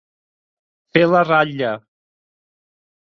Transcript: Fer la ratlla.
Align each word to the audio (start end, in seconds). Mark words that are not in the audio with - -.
Fer 0.97 1.03
la 1.11 1.21
ratlla. 1.27 1.73